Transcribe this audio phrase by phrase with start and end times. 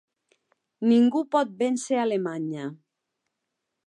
[0.91, 2.65] Ningú pot vèncer Alemanya.